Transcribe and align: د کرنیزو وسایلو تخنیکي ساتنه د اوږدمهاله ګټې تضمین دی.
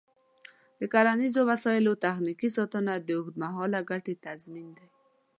د 0.79 0.81
کرنیزو 0.93 1.41
وسایلو 1.51 1.93
تخنیکي 2.05 2.49
ساتنه 2.57 2.93
د 2.97 3.09
اوږدمهاله 3.17 3.79
ګټې 3.89 4.13
تضمین 4.25 4.67
دی. 4.77 4.87